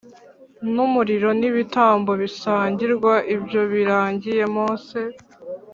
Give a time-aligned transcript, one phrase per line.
[0.73, 4.99] N umuriro n ibitambo bisangirwa ibyo birangiye mose